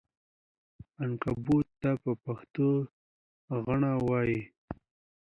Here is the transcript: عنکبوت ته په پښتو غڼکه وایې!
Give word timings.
عنکبوت 1.01 1.67
ته 1.81 1.91
په 2.01 2.11
پښتو 2.23 2.67
غڼکه 3.65 3.93
وایې! 4.07 4.41